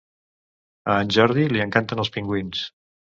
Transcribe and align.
A 0.93 0.95
en 1.05 1.13
Jordi 1.17 1.45
li 1.53 1.63
encanten 1.67 2.03
els 2.05 2.11
pingüins! 2.17 2.65